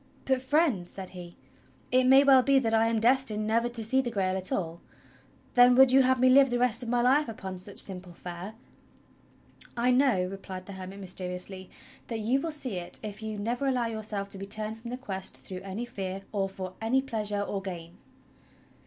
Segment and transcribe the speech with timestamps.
[0.25, 1.37] '"But, Friend," said he,
[1.91, 4.81] "it may well be that I am destined never to see the Grail at all.
[5.53, 8.55] Then would you have me live the rest of my life upon such simple fare?"
[9.77, 11.69] "I know," replied the hermit mysteriously,
[12.07, 14.97] "that you will see it if you never allow yourself to be turned from the
[14.97, 17.99] Quest through any fear, or for any pleasure or gain."